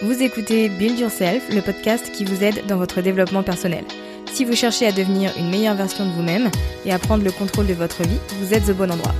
[0.00, 3.84] Vous écoutez Build Yourself, le podcast qui vous aide dans votre développement personnel.
[4.32, 6.52] Si vous cherchez à devenir une meilleure version de vous-même
[6.84, 9.14] et à prendre le contrôle de votre vie, vous êtes au bon endroit.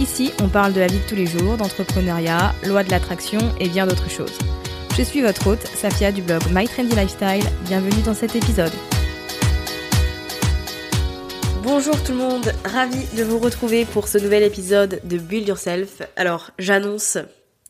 [0.00, 3.68] Ici, on parle de la vie de tous les jours, d'entrepreneuriat, loi de l'attraction et
[3.68, 4.32] bien d'autres choses.
[4.96, 7.44] Je suis votre hôte, Safia du blog My Trendy Lifestyle.
[7.66, 8.72] Bienvenue dans cet épisode.
[11.62, 16.00] Bonjour tout le monde, ravi de vous retrouver pour ce nouvel épisode de Build Yourself.
[16.16, 17.18] Alors, j'annonce,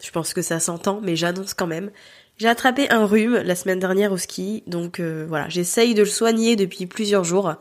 [0.00, 1.90] je pense que ça s'entend, mais j'annonce quand même.
[2.42, 6.08] J'ai attrapé un rhume la semaine dernière au ski, donc euh, voilà, j'essaye de le
[6.08, 7.54] soigner depuis plusieurs jours.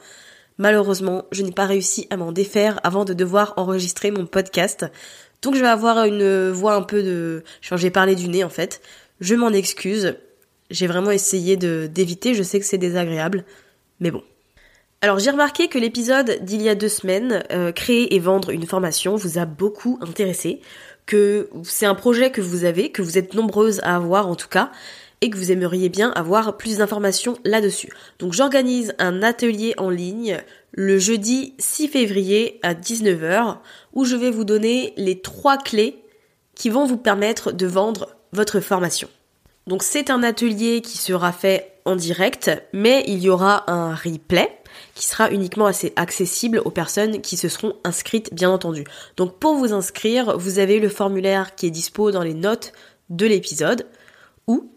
[0.57, 4.87] Malheureusement, je n'ai pas réussi à m'en défaire avant de devoir enregistrer mon podcast.
[5.43, 7.43] Donc je vais avoir une voix un peu de...
[7.63, 8.81] Enfin, j'ai parlé du nez en fait.
[9.19, 10.15] Je m'en excuse.
[10.71, 13.45] J'ai vraiment essayé de d'éviter, je sais que c'est désagréable,
[13.99, 14.23] mais bon.
[15.01, 18.65] Alors j'ai remarqué que l'épisode d'il y a deux semaines, euh, créer et vendre une
[18.65, 20.59] formation, vous a beaucoup intéressé
[21.05, 24.47] que c'est un projet que vous avez, que vous êtes nombreuses à avoir en tout
[24.47, 24.71] cas,
[25.21, 27.91] et que vous aimeriez bien avoir plus d'informations là-dessus.
[28.19, 30.41] Donc j'organise un atelier en ligne
[30.71, 33.57] le jeudi 6 février à 19h
[33.93, 36.03] où je vais vous donner les trois clés
[36.55, 39.09] qui vont vous permettre de vendre votre formation.
[39.67, 44.49] Donc c'est un atelier qui sera fait en direct, mais il y aura un replay
[44.95, 48.83] qui sera uniquement assez accessible aux personnes qui se seront inscrites bien entendu.
[49.17, 52.73] Donc pour vous inscrire, vous avez le formulaire qui est dispo dans les notes
[53.09, 53.85] de l'épisode
[54.47, 54.69] ou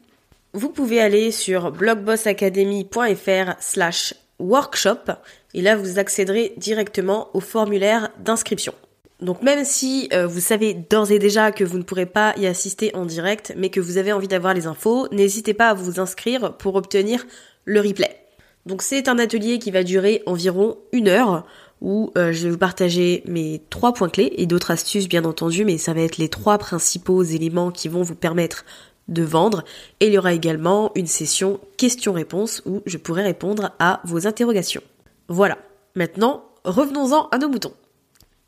[0.53, 5.12] vous pouvez aller sur blogbossacademy.fr slash workshop
[5.53, 8.75] et là vous accéderez directement au formulaire d'inscription.
[9.20, 12.47] Donc même si euh, vous savez d'ores et déjà que vous ne pourrez pas y
[12.47, 16.00] assister en direct, mais que vous avez envie d'avoir les infos, n'hésitez pas à vous
[16.00, 17.24] inscrire pour obtenir
[17.64, 18.16] le replay.
[18.66, 21.47] Donc c'est un atelier qui va durer environ une heure
[21.80, 25.64] où euh, je vais vous partager mes trois points clés et d'autres astuces bien entendu,
[25.64, 28.64] mais ça va être les trois principaux éléments qui vont vous permettre
[29.08, 29.64] de vendre.
[30.00, 34.82] Et il y aura également une session questions-réponses où je pourrai répondre à vos interrogations.
[35.28, 35.58] Voilà.
[35.94, 37.74] Maintenant, revenons-en à nos moutons.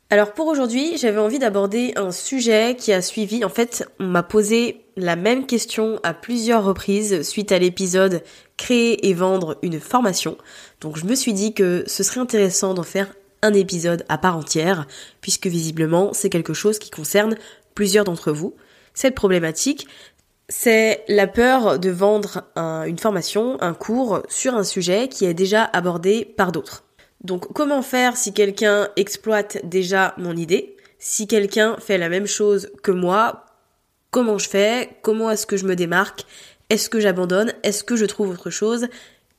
[0.09, 3.43] Alors pour aujourd'hui, j'avais envie d'aborder un sujet qui a suivi.
[3.43, 8.23] En fait, on m'a posé la même question à plusieurs reprises suite à l'épisode
[8.55, 10.37] Créer et vendre une formation.
[10.79, 14.37] Donc je me suis dit que ce serait intéressant d'en faire un épisode à part
[14.37, 14.87] entière,
[15.19, 17.35] puisque visiblement c'est quelque chose qui concerne
[17.75, 18.55] plusieurs d'entre vous.
[18.93, 19.87] Cette problématique,
[20.47, 25.65] c'est la peur de vendre une formation, un cours sur un sujet qui est déjà
[25.65, 26.86] abordé par d'autres.
[27.21, 30.75] Donc comment faire si quelqu'un exploite déjà mon idée?
[30.99, 33.45] Si quelqu'un fait la même chose que moi,
[34.11, 34.89] comment je fais?
[35.01, 36.25] Comment est-ce que je me démarque?
[36.69, 37.53] Est-ce que j'abandonne?
[37.63, 38.87] Est-ce que je trouve autre chose?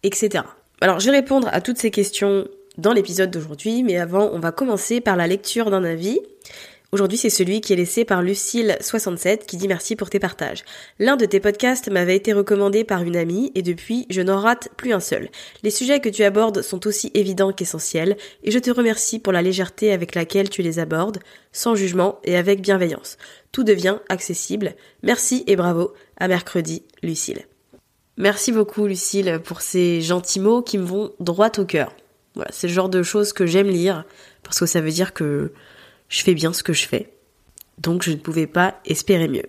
[0.03, 0.45] Etc.
[0.81, 2.47] Alors je vais répondre à toutes ces questions
[2.79, 6.21] dans l'épisode d'aujourd'hui, mais avant on va commencer par la lecture d'un avis.
[6.91, 10.65] Aujourd'hui, c'est celui qui est laissé par Lucille67 qui dit merci pour tes partages.
[10.99, 14.71] L'un de tes podcasts m'avait été recommandé par une amie et depuis, je n'en rate
[14.79, 15.29] plus un seul.
[15.63, 19.43] Les sujets que tu abordes sont aussi évidents qu'essentiels et je te remercie pour la
[19.43, 21.19] légèreté avec laquelle tu les abordes,
[21.53, 23.19] sans jugement et avec bienveillance.
[23.53, 24.75] Tout devient accessible.
[25.03, 25.93] Merci et bravo.
[26.17, 27.45] À mercredi, Lucille.
[28.17, 31.93] Merci beaucoup, Lucille, pour ces gentils mots qui me vont droit au cœur.
[32.35, 34.07] Voilà, c'est le genre de choses que j'aime lire
[34.43, 35.53] parce que ça veut dire que
[36.09, 37.13] je fais bien ce que je fais.
[37.79, 39.47] Donc je ne pouvais pas espérer mieux.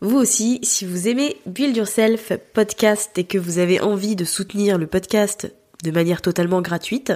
[0.00, 4.78] Vous aussi, si vous aimez Build Yourself podcast et que vous avez envie de soutenir
[4.78, 5.52] le podcast
[5.84, 7.12] de manière totalement gratuite.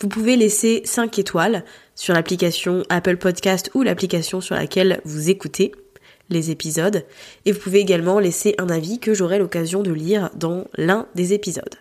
[0.00, 1.64] Vous pouvez laisser 5 étoiles
[1.94, 5.72] sur l'application Apple Podcast ou l'application sur laquelle vous écoutez
[6.30, 7.04] les épisodes.
[7.44, 11.32] Et vous pouvez également laisser un avis que j'aurai l'occasion de lire dans l'un des
[11.32, 11.76] épisodes.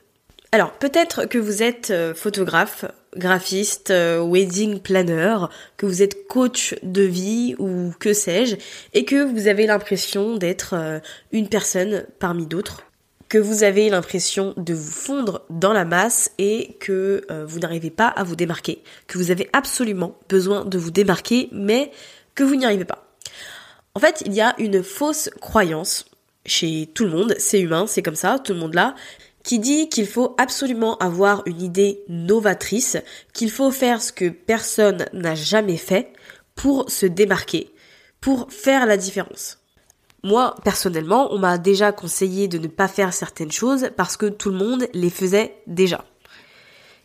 [0.52, 2.86] Alors peut-être que vous êtes euh, photographe,
[3.18, 5.38] graphiste, euh, wedding planner,
[5.76, 8.56] que vous êtes coach de vie ou que sais-je,
[8.94, 11.00] et que vous avez l'impression d'être euh,
[11.34, 12.84] une personne parmi d'autres,
[13.28, 18.08] que vous avez l'impression de vous fondre dans la masse et que vous n'arrivez pas
[18.08, 21.92] à vous démarquer, que vous avez absolument besoin de vous démarquer, mais
[22.36, 23.06] que vous n'y arrivez pas.
[23.96, 26.06] En fait, il y a une fausse croyance
[26.46, 28.96] chez tout le monde, c'est humain, c'est comme ça, tout le monde là,
[29.48, 32.98] qui dit qu'il faut absolument avoir une idée novatrice,
[33.32, 36.12] qu'il faut faire ce que personne n'a jamais fait
[36.54, 37.74] pour se démarquer,
[38.20, 39.60] pour faire la différence.
[40.22, 44.50] Moi, personnellement, on m'a déjà conseillé de ne pas faire certaines choses parce que tout
[44.50, 46.04] le monde les faisait déjà.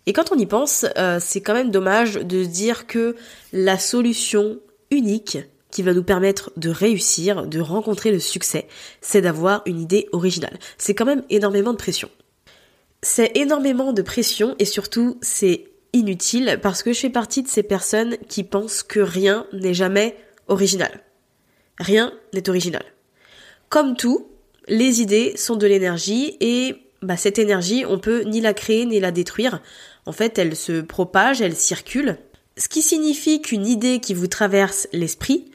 [0.06, 3.14] Et quand on y pense, euh, c'est quand même dommage de dire que
[3.52, 4.58] la solution
[4.90, 5.38] unique
[5.70, 8.66] qui va nous permettre de réussir, de rencontrer le succès,
[9.00, 10.58] c'est d'avoir une idée originale.
[10.76, 12.10] C'est quand même énormément de pression.
[13.02, 17.64] C'est énormément de pression et surtout c'est inutile parce que je fais partie de ces
[17.64, 20.16] personnes qui pensent que rien n'est jamais
[20.46, 21.02] original.
[21.78, 22.84] Rien n'est original.
[23.68, 24.28] Comme tout,
[24.68, 29.00] les idées sont de l'énergie et bah, cette énergie, on peut ni la créer ni
[29.00, 29.60] la détruire.
[30.06, 32.18] En fait, elle se propage, elle circule.
[32.56, 35.50] Ce qui signifie qu'une idée qui vous traverse l'esprit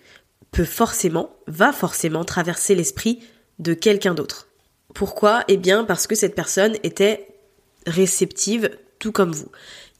[0.52, 3.20] peut forcément, va forcément traverser l'esprit
[3.60, 4.50] de quelqu'un d'autre.
[4.94, 5.44] Pourquoi?
[5.48, 7.28] Eh bien parce que cette personne était
[7.88, 8.70] réceptive,
[9.00, 9.50] tout comme vous.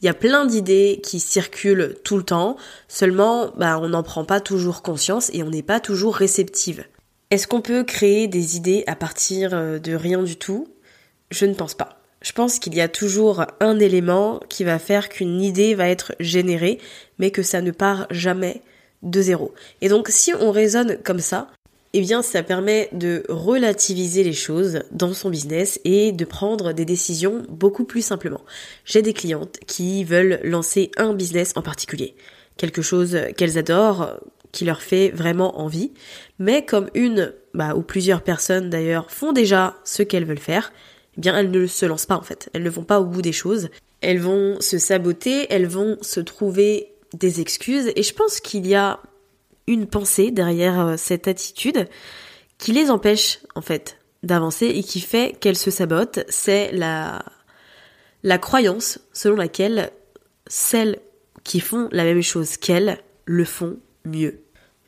[0.00, 2.56] Il y a plein d'idées qui circulent tout le temps,
[2.86, 6.84] seulement bah, on n'en prend pas toujours conscience et on n'est pas toujours réceptive.
[7.30, 10.68] Est-ce qu'on peut créer des idées à partir euh, de rien du tout?
[11.30, 12.00] Je ne pense pas.
[12.22, 16.14] Je pense qu'il y a toujours un élément qui va faire qu'une idée va être
[16.20, 16.78] générée,
[17.18, 18.62] mais que ça ne part jamais
[19.02, 19.54] de zéro.
[19.80, 21.48] Et donc si on raisonne comme ça,
[21.98, 26.84] eh bien ça permet de relativiser les choses dans son business et de prendre des
[26.84, 28.40] décisions beaucoup plus simplement.
[28.84, 32.14] J'ai des clientes qui veulent lancer un business en particulier,
[32.56, 34.20] quelque chose qu'elles adorent,
[34.52, 35.90] qui leur fait vraiment envie,
[36.38, 40.72] mais comme une bah, ou plusieurs personnes d'ailleurs font déjà ce qu'elles veulent faire,
[41.16, 43.22] eh bien elles ne se lancent pas en fait, elles ne vont pas au bout
[43.22, 43.70] des choses,
[44.02, 47.90] elles vont se saboter, elles vont se trouver des excuses.
[47.96, 49.00] Et je pense qu'il y a
[49.68, 51.88] une pensée derrière euh, cette attitude
[52.58, 57.22] qui les empêche en fait d'avancer et qui fait qu'elles se sabotent, c'est la
[58.24, 59.90] la croyance selon laquelle
[60.48, 60.98] celles
[61.44, 64.40] qui font la même chose qu'elles le font mieux.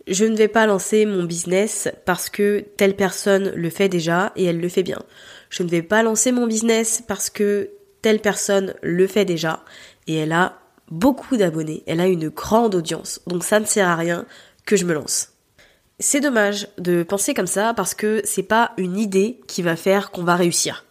[0.08, 4.44] Je ne vais pas lancer mon business parce que telle personne le fait déjà et
[4.44, 5.00] elle le fait bien.
[5.50, 7.70] Je ne vais pas lancer mon business parce que
[8.02, 9.64] telle personne le fait déjà
[10.06, 10.58] et elle a
[10.90, 13.20] beaucoup d'abonnés, elle a une grande audience.
[13.26, 14.26] Donc ça ne sert à rien
[14.76, 15.32] je me lance.
[15.98, 20.10] C'est dommage de penser comme ça parce que c'est pas une idée qui va faire
[20.10, 20.86] qu'on va réussir.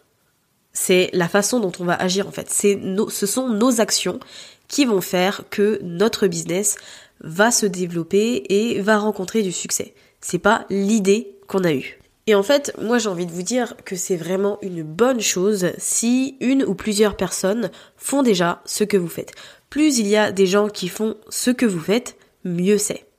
[0.72, 2.48] C'est la façon dont on va agir en fait.
[2.48, 4.20] C'est ce sont nos actions
[4.68, 6.76] qui vont faire que notre business
[7.22, 9.94] va se développer et va rencontrer du succès.
[10.20, 11.98] C'est pas l'idée qu'on a eue.
[12.28, 15.72] Et en fait, moi j'ai envie de vous dire que c'est vraiment une bonne chose
[15.78, 19.32] si une ou plusieurs personnes font déjà ce que vous faites.
[19.70, 23.09] Plus il y a des gens qui font ce que vous faites, mieux c'est.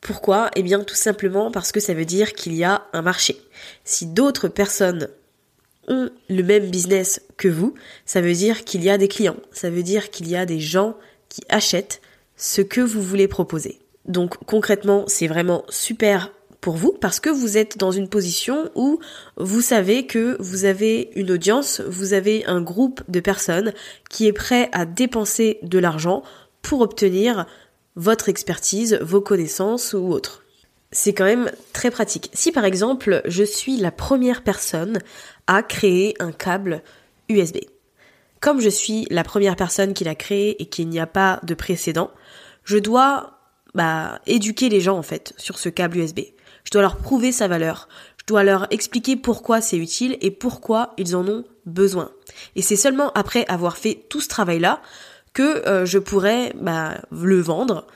[0.00, 0.50] Pourquoi?
[0.56, 3.40] Eh bien tout simplement parce que ça veut dire qu'il y a un marché.
[3.84, 5.08] Si d'autres personnes
[5.88, 7.74] ont le même business que vous,
[8.06, 10.60] ça veut dire qu'il y a des clients, ça veut dire qu'il y a des
[10.60, 10.96] gens
[11.28, 12.00] qui achètent
[12.36, 13.80] ce que vous voulez proposer.
[14.06, 19.00] Donc concrètement, c'est vraiment super pour vous parce que vous êtes dans une position où
[19.36, 23.72] vous savez que vous avez une audience, vous avez un groupe de personnes
[24.08, 26.22] qui est prêt à dépenser de l'argent
[26.62, 27.46] pour obtenir
[27.96, 30.44] votre expertise, vos connaissances ou autres.
[30.92, 32.30] C'est quand même très pratique.
[32.32, 34.98] Si par exemple je suis la première personne
[35.46, 36.82] à créer un câble
[37.28, 37.58] USB,
[38.40, 41.54] comme je suis la première personne qui l'a créé et qu'il n'y a pas de
[41.54, 42.10] précédent,
[42.64, 43.38] je dois
[43.74, 46.20] bah, éduquer les gens en fait sur ce câble USB.
[46.64, 47.88] Je dois leur prouver sa valeur.
[48.18, 52.10] Je dois leur expliquer pourquoi c'est utile et pourquoi ils en ont besoin.
[52.56, 54.80] Et c'est seulement après avoir fait tout ce travail-là
[55.32, 57.86] que euh, je pourrais bah, le vendre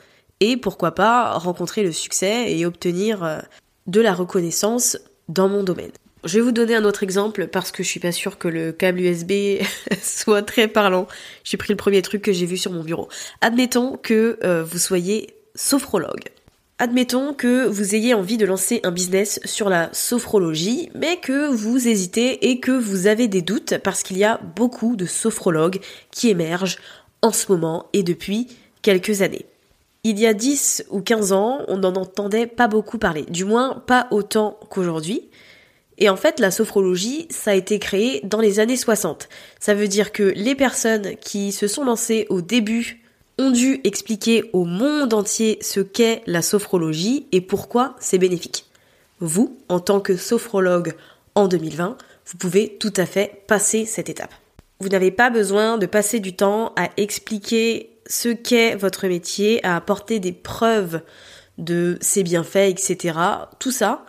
[0.41, 3.39] et pourquoi pas rencontrer le succès et obtenir euh,
[3.87, 4.99] de la reconnaissance
[5.29, 5.93] dans mon domaine.
[6.25, 8.73] Je vais vous donner un autre exemple parce que je suis pas sûre que le
[8.73, 9.63] câble USB
[10.03, 11.07] soit très parlant.
[11.45, 13.09] J'ai pris le premier truc que j'ai vu sur mon bureau.
[13.43, 16.25] Admettons que euh, vous soyez sophrologue.
[16.79, 21.87] Admettons que vous ayez envie de lancer un business sur la sophrologie, mais que vous
[21.87, 26.31] hésitez et que vous avez des doutes parce qu'il y a beaucoup de sophrologues qui
[26.31, 26.79] émergent
[27.25, 28.49] en ce moment et depuis
[28.83, 29.47] quelques années.
[30.05, 33.83] Il y a 10 ou 15 ans, on n'en entendait pas beaucoup parler, du moins
[33.87, 35.31] pas autant qu'aujourd'hui.
[35.97, 39.31] Et en fait, la sophrologie, ça a été créé dans les années 60.
[39.59, 43.01] Ça veut dire que les personnes qui se sont lancées au début
[43.39, 48.67] ont dû expliquer au monde entier ce qu'est la sophrologie et pourquoi c'est bénéfique.
[49.21, 50.93] Vous, en tant que sophrologue
[51.35, 54.35] en 2020, vous pouvez tout à fait passer cette étape.
[54.81, 59.77] Vous n'avez pas besoin de passer du temps à expliquer ce qu'est votre métier, à
[59.77, 61.01] apporter des preuves
[61.59, 63.19] de ses bienfaits, etc.
[63.59, 64.05] Tout ça,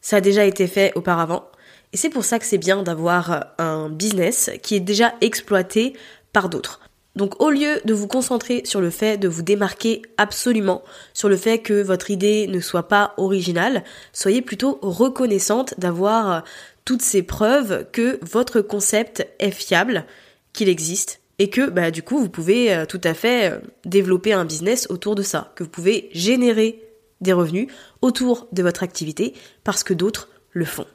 [0.00, 1.44] ça a déjà été fait auparavant.
[1.92, 5.94] Et c'est pour ça que c'est bien d'avoir un business qui est déjà exploité
[6.32, 6.80] par d'autres.
[7.16, 11.36] Donc au lieu de vous concentrer sur le fait de vous démarquer absolument, sur le
[11.36, 16.42] fait que votre idée ne soit pas originale, soyez plutôt reconnaissante d'avoir
[16.84, 20.04] toutes ces preuves que votre concept est fiable,
[20.52, 24.32] qu'il existe et que bah du coup vous pouvez euh, tout à fait euh, développer
[24.32, 26.82] un business autour de ça, que vous pouvez générer
[27.20, 27.68] des revenus
[28.02, 30.86] autour de votre activité parce que d'autres le font.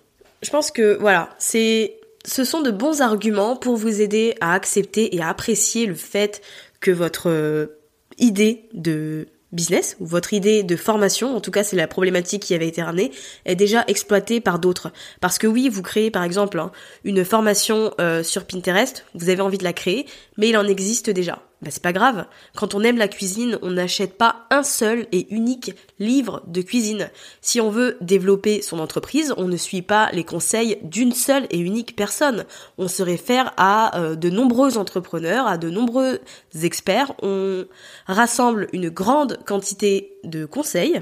[0.42, 5.16] Je pense que voilà, c'est ce sont de bons arguments pour vous aider à accepter
[5.16, 6.42] et à apprécier le fait
[6.80, 7.80] que votre euh,
[8.18, 12.54] idée de business ou votre idée de formation, en tout cas c'est la problématique qui
[12.54, 13.12] avait été ramenée,
[13.46, 14.92] est déjà exploitée par d'autres.
[15.22, 16.72] Parce que oui, vous créez par exemple hein,
[17.04, 20.06] une formation euh, sur Pinterest, vous avez envie de la créer,
[20.38, 22.26] mais il en existe déjà bah c'est pas grave.
[22.56, 27.10] Quand on aime la cuisine, on n'achète pas un seul et unique livre de cuisine.
[27.42, 31.60] Si on veut développer son entreprise, on ne suit pas les conseils d'une seule et
[31.60, 32.46] unique personne.
[32.78, 36.20] On se réfère à euh, de nombreux entrepreneurs, à de nombreux
[36.64, 37.14] experts.
[37.22, 37.66] On
[38.08, 41.02] rassemble une grande quantité de conseils.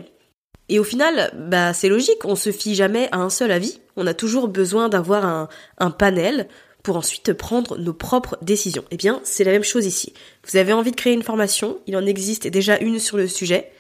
[0.70, 3.80] Et au final, bah c'est logique, on se fie jamais à un seul avis.
[3.96, 5.48] On a toujours besoin d'avoir un,
[5.78, 6.50] un panel
[6.88, 8.86] pour ensuite prendre nos propres décisions.
[8.92, 10.14] Eh bien, c'est la même chose ici.
[10.48, 13.74] Vous avez envie de créer une formation, il en existe déjà une sur le sujet,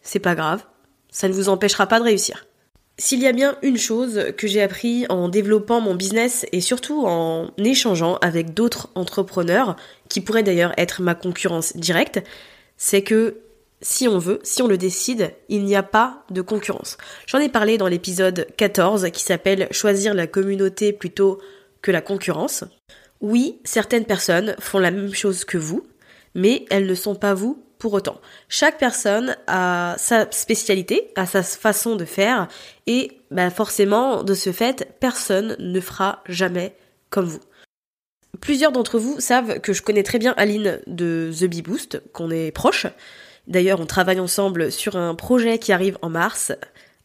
[0.00, 0.62] c'est pas grave,
[1.10, 2.46] ça ne vous empêchera pas de réussir.
[2.98, 7.04] S'il y a bien une chose que j'ai appris en développant mon business et surtout
[7.04, 9.74] en échangeant avec d'autres entrepreneurs,
[10.08, 12.22] qui pourraient d'ailleurs être ma concurrence directe,
[12.76, 13.38] c'est que
[13.80, 16.96] si on veut, si on le décide, il n'y a pas de concurrence.
[17.26, 21.40] J'en ai parlé dans l'épisode 14 qui s'appelle Choisir la communauté plutôt
[21.82, 22.64] que la concurrence.
[23.20, 25.86] Oui, certaines personnes font la même chose que vous,
[26.34, 28.20] mais elles ne sont pas vous pour autant.
[28.48, 32.48] Chaque personne a sa spécialité, a sa façon de faire,
[32.86, 36.76] et bah forcément, de ce fait, personne ne fera jamais
[37.10, 37.40] comme vous.
[38.40, 42.30] Plusieurs d'entre vous savent que je connais très bien Aline de The Bee Boost, qu'on
[42.30, 42.86] est proche.
[43.46, 46.52] D'ailleurs, on travaille ensemble sur un projet qui arrive en mars.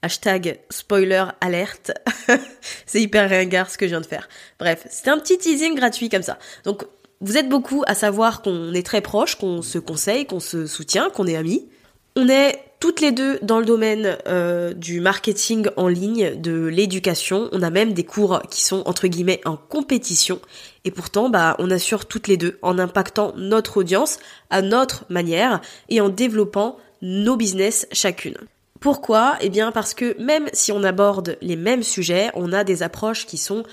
[0.08, 1.92] Hashtag spoiler alerte.
[2.86, 4.30] c'est hyper ringard ce que je viens de faire.
[4.58, 6.40] Bref, c'était un petit teasing gratuit comme ça.
[6.64, 6.86] Donc,
[7.20, 11.10] vous êtes beaucoup à savoir qu'on est très proches, qu'on se conseille, qu'on se soutient,
[11.10, 11.68] qu'on est amis.
[12.16, 17.50] On est toutes les deux dans le domaine euh, du marketing en ligne, de l'éducation.
[17.52, 20.40] On a même des cours qui sont entre guillemets en compétition.
[20.86, 24.20] Et pourtant, bah, on assure toutes les deux en impactant notre audience
[24.52, 25.60] à notre manière
[25.90, 28.38] et en développant nos business chacune.
[28.80, 29.38] Pourquoi?
[29.42, 33.26] Eh bien parce que même si on aborde les mêmes sujets, on a des approches
[33.26, 33.64] qui sont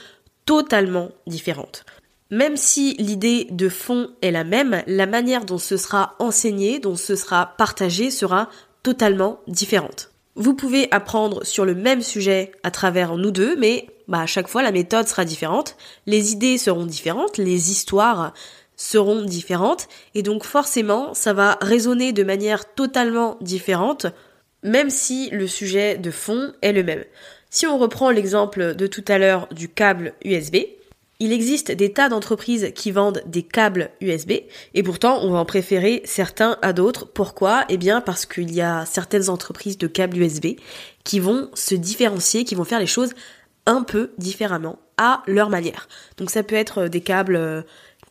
[0.47, 1.85] totalement différentes.
[2.31, 6.97] Même si l'idée de fond est la même, la manière dont ce sera enseigné, dont
[6.97, 8.49] ce sera partagé sera
[8.83, 10.11] totalement différente.
[10.37, 14.49] Vous pouvez apprendre sur le même sujet à travers nous deux, mais bah, à chaque
[14.49, 18.33] fois la méthode sera différente, les idées seront différentes, les histoires
[18.77, 24.07] seront différentes, et donc forcément ça va résonner de manière totalement différente
[24.65, 27.05] même si le sujet de fond est le même.
[27.51, 30.57] Si on reprend l'exemple de tout à l'heure du câble USB,
[31.21, 34.33] il existe des tas d'entreprises qui vendent des câbles USB
[34.75, 37.07] et pourtant on va en préférer certains à d'autres.
[37.07, 37.65] Pourquoi?
[37.69, 40.57] Eh bien parce qu'il y a certaines entreprises de câbles USB
[41.05, 43.13] qui vont se différencier, qui vont faire les choses
[43.67, 45.89] un peu différemment à leur manière.
[46.17, 47.65] Donc ça peut être des câbles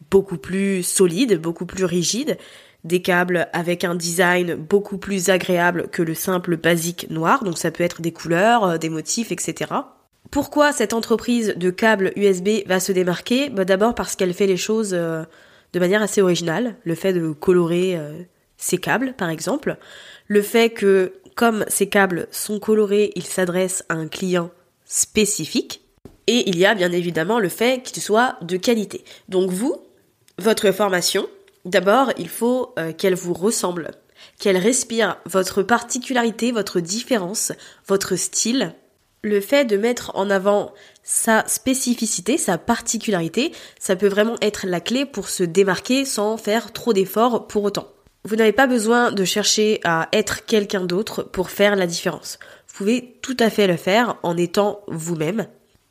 [0.09, 2.37] beaucoup plus solides, beaucoup plus rigides,
[2.83, 7.71] des câbles avec un design beaucoup plus agréable que le simple basique noir, donc ça
[7.71, 9.71] peut être des couleurs, euh, des motifs, etc.
[10.31, 13.49] Pourquoi cette entreprise de câbles USB va se démarquer?
[13.49, 15.23] Bah D'abord parce qu'elle fait les choses euh,
[15.73, 18.21] de manière assez originale, le fait de colorer euh,
[18.57, 19.77] ses câbles par exemple,
[20.27, 24.51] le fait que comme ces câbles sont colorés, ils s'adressent à un client
[24.85, 25.81] spécifique,
[26.27, 29.03] et il y a bien évidemment le fait qu'ils soient de qualité.
[29.29, 29.77] Donc vous,
[30.37, 31.27] votre formation,
[31.65, 33.91] D'abord, il faut euh, qu'elle vous ressemble.
[34.39, 37.51] qu'elle respire votre particularité, votre différence,
[37.87, 38.73] votre style.
[39.21, 44.79] Le fait de mettre en avant sa spécificité, sa particularité, ça peut vraiment être la
[44.79, 47.87] clé pour se démarquer sans faire trop d'efforts pour autant.
[48.25, 52.39] Vous n'avez pas besoin de chercher à être quelqu'un d'autre pour faire la différence.
[52.67, 55.47] Vous pouvez tout à fait le faire en étant vous-même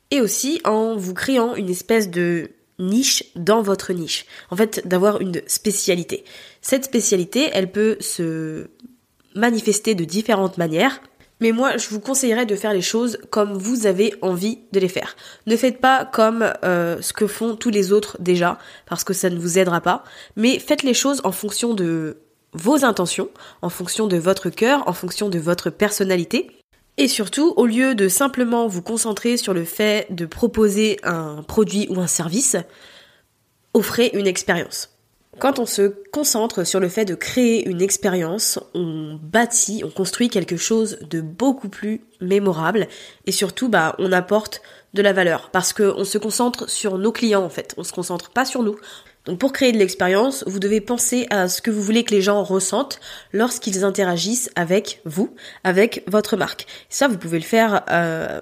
[0.09, 4.25] et aussi en vous créant une espèce de niche dans votre niche.
[4.49, 6.23] En fait, d'avoir une spécialité.
[6.61, 8.67] Cette spécialité, elle peut se
[9.35, 11.01] manifester de différentes manières.
[11.39, 14.87] Mais moi, je vous conseillerais de faire les choses comme vous avez envie de les
[14.87, 15.15] faire.
[15.45, 19.29] Ne faites pas comme euh, ce que font tous les autres déjà, parce que ça
[19.29, 20.03] ne vous aidera pas.
[20.35, 22.17] Mais faites les choses en fonction de
[22.53, 23.29] vos intentions,
[23.61, 26.49] en fonction de votre cœur, en fonction de votre personnalité.
[26.97, 31.87] Et surtout, au lieu de simplement vous concentrer sur le fait de proposer un produit
[31.89, 32.55] ou un service,
[33.73, 34.89] offrez une expérience.
[35.39, 40.29] Quand on se concentre sur le fait de créer une expérience, on bâtit, on construit
[40.29, 42.87] quelque chose de beaucoup plus mémorable
[43.25, 44.61] et surtout bah on apporte
[44.93, 48.29] de la valeur parce qu'on se concentre sur nos clients en fait, on se concentre
[48.29, 48.75] pas sur nous.
[49.25, 52.21] Donc pour créer de l'expérience, vous devez penser à ce que vous voulez que les
[52.21, 52.99] gens ressentent
[53.31, 56.65] lorsqu'ils interagissent avec vous, avec votre marque.
[56.89, 58.41] Ça, vous pouvez le faire euh,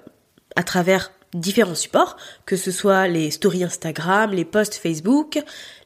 [0.56, 5.38] à travers différents supports, que ce soit les stories Instagram, les posts Facebook,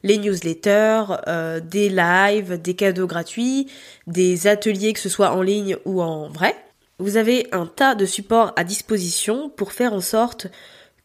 [0.03, 3.67] les newsletters, euh, des lives, des cadeaux gratuits,
[4.07, 6.55] des ateliers, que ce soit en ligne ou en vrai.
[6.99, 10.47] Vous avez un tas de supports à disposition pour faire en sorte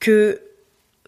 [0.00, 0.40] que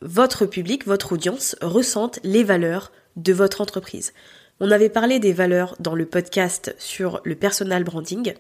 [0.05, 4.13] votre public, votre audience ressente les valeurs de votre entreprise.
[4.61, 8.35] On avait parlé des valeurs dans le podcast sur le personal branding.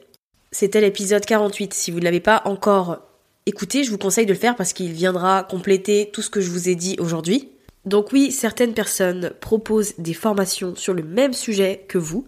[0.53, 1.73] C'était l'épisode 48.
[1.73, 3.01] Si vous ne l'avez pas encore
[3.47, 6.51] écouté, je vous conseille de le faire parce qu'il viendra compléter tout ce que je
[6.51, 7.49] vous ai dit aujourd'hui.
[7.87, 12.27] Donc oui, certaines personnes proposent des formations sur le même sujet que vous,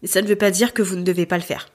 [0.00, 1.68] mais ça ne veut pas dire que vous ne devez pas le faire.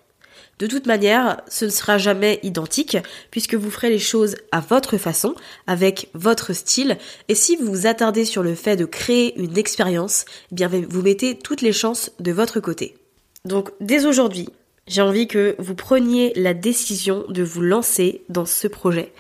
[0.60, 2.98] De toute manière, ce ne sera jamais identique
[3.32, 5.36] puisque vous ferez les choses à votre façon,
[5.68, 10.26] avec votre style, et si vous vous attardez sur le fait de créer une expérience,
[10.52, 12.96] eh bien vous mettez toutes les chances de votre côté.
[13.46, 14.50] Donc dès aujourd'hui,
[14.88, 19.12] j'ai envie que vous preniez la décision de vous lancer dans ce projet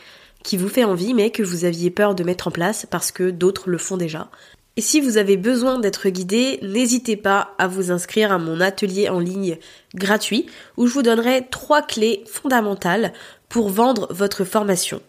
[0.43, 3.31] qui vous fait envie mais que vous aviez peur de mettre en place parce que
[3.31, 4.29] d'autres le font déjà.
[4.75, 9.07] Et si vous avez besoin d'être guidé, n'hésitez pas à vous inscrire à mon atelier
[9.07, 9.59] en ligne
[9.93, 13.13] gratuit où je vous donnerai trois clés fondamentales
[13.49, 14.99] pour vendre votre formation.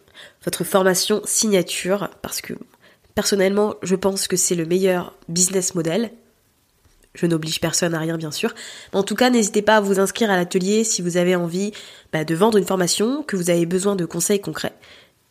[0.44, 2.52] Votre formation signature parce que
[3.14, 6.10] personnellement je pense que c'est le meilleur business model.
[7.14, 8.52] Je n'oblige personne à rien bien sûr.
[8.92, 11.72] Mais en tout cas n'hésitez pas à vous inscrire à l'atelier si vous avez envie
[12.12, 14.74] bah, de vendre une formation, que vous avez besoin de conseils concrets.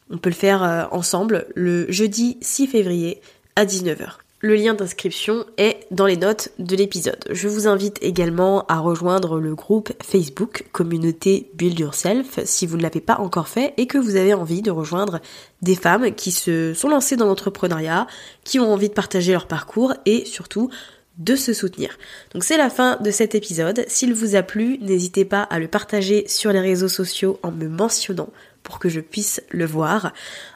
[0.09, 3.21] On peut le faire euh, ensemble le jeudi 6 février
[3.55, 4.22] à 19h.
[4.45, 7.23] Le lien d'inscription est dans les notes de l'épisode.
[7.31, 12.81] Je vous invite également à rejoindre le groupe Facebook communauté Build Yourself si vous ne
[12.81, 15.21] l'avez pas encore fait et que vous avez envie de rejoindre
[15.61, 18.05] des femmes qui se sont lancées dans l'entrepreneuriat,
[18.43, 20.69] qui ont envie de partager leur parcours et surtout
[21.17, 21.97] de se soutenir.
[22.33, 23.85] Donc c'est la fin de cet épisode.
[23.87, 27.69] S'il vous a plu, n'hésitez pas à le partager sur les réseaux sociaux en me
[27.69, 28.27] mentionnant
[28.61, 30.11] pour que je puisse le voir.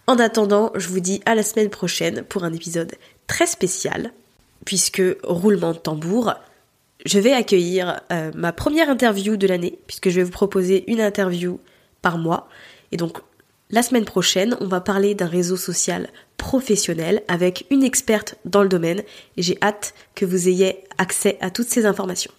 [0.08, 2.92] En attendant, je vous dis à la semaine prochaine pour un épisode
[3.28, 4.12] très spécial,
[4.66, 6.34] puisque roulement de tambour,
[7.06, 11.02] je vais accueillir euh, ma première interview de l'année, puisque je vais vous proposer une
[11.02, 11.60] interview
[12.02, 12.50] par mois.
[12.92, 13.20] Et donc,
[13.70, 18.70] la semaine prochaine, on va parler d'un réseau social professionnel avec une experte dans le
[18.70, 19.04] domaine,
[19.36, 22.32] et j'ai hâte que vous ayez accès à toutes ces informations.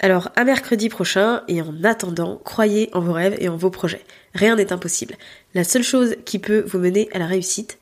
[0.00, 4.04] Alors, à mercredi prochain, et en attendant, croyez en vos rêves et en vos projets.
[4.34, 5.14] Rien n'est impossible.
[5.54, 7.78] La seule chose qui peut vous mener à la réussite,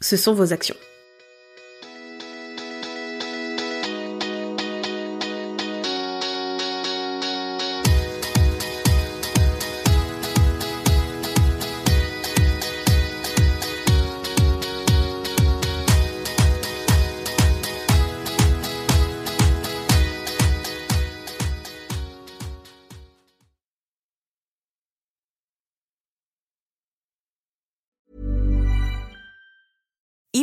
[0.00, 0.76] ce sont vos actions.